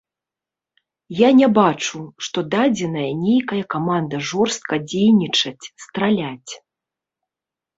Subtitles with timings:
[1.17, 6.51] Я не бачу, што дадзеная нейкая каманда жорстка дзейнічаць, страляць.